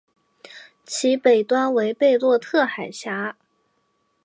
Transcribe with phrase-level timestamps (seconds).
[0.83, 3.37] 其北端为贝洛特海峡。